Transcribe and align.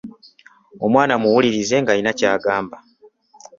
Omwana 0.85 1.13
muwulirize 1.21 1.75
ng’alina 1.81 2.11
ky’agamba. 2.19 2.77